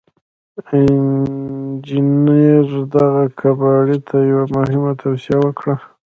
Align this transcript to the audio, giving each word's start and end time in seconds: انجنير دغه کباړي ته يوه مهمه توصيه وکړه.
انجنير 0.75 2.65
دغه 2.95 3.23
کباړي 3.39 3.97
ته 4.07 4.17
يوه 4.31 4.45
مهمه 4.55 4.91
توصيه 5.01 5.37
وکړه. 5.41 5.75